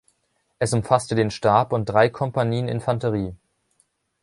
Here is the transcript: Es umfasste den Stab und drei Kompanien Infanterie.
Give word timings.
Es 0.57 0.73
umfasste 0.73 1.13
den 1.13 1.29
Stab 1.29 1.71
und 1.71 1.85
drei 1.85 2.09
Kompanien 2.09 2.67
Infanterie. 2.67 3.35